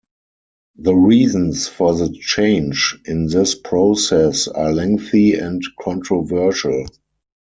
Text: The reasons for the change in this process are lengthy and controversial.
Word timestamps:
The 0.77 0.95
reasons 0.95 1.67
for 1.67 1.93
the 1.93 2.11
change 2.11 2.99
in 3.05 3.27
this 3.27 3.53
process 3.53 4.47
are 4.47 4.73
lengthy 4.73 5.35
and 5.35 5.61
controversial. 5.79 6.87